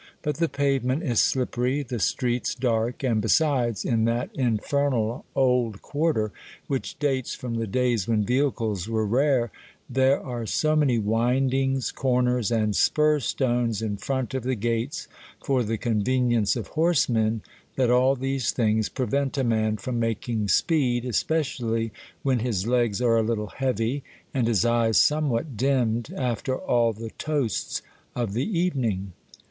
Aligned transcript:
But 0.23 0.37
the 0.37 0.49
pavement 0.49 1.03
is 1.03 1.21
slippery, 1.21 1.83
the 1.83 1.99
streets 1.99 2.55
dark, 2.55 3.03
and, 3.03 3.21
besides, 3.21 3.85
in 3.85 4.05
that 4.05 4.31
infernal 4.33 5.25
old 5.35 5.83
quarter, 5.83 6.31
which 6.65 6.97
dates 6.97 7.35
from 7.35 7.53
the 7.57 7.67
days 7.67 8.07
when 8.07 8.25
vehicles 8.25 8.89
were 8.89 9.05
rare, 9.05 9.51
there 9.87 10.19
are 10.19 10.47
so 10.47 10.75
many 10.75 10.97
windings, 10.97 11.91
corners, 11.91 12.49
and 12.49 12.75
spur 12.75 13.19
stones 13.19 13.83
in 13.83 13.95
front 13.95 14.33
of 14.33 14.41
the 14.41 14.55
gates 14.55 15.07
for 15.45 15.61
the 15.63 15.77
convenience 15.77 16.55
of 16.55 16.69
horsemen, 16.69 17.43
that 17.75 17.91
all 17.91 18.15
these 18.15 18.49
things 18.51 18.89
prevent 18.89 19.37
a 19.37 19.43
man 19.43 19.77
from 19.77 19.99
making 19.99 20.47
speed, 20.47 21.05
especially 21.05 21.91
when 22.23 22.39
his 22.39 22.65
legs 22.65 23.03
are 23.03 23.17
a 23.17 23.21
little 23.21 23.49
heavy, 23.57 24.03
and 24.33 24.47
his 24.47 24.65
eyes 24.65 24.97
somewhat 24.99 25.55
dimmed, 25.55 26.11
after 26.17 26.57
all 26.57 26.91
the 26.91 27.11
toasts 27.19 27.83
of 28.15 28.33
the 28.33 28.57
evening. 28.59 29.13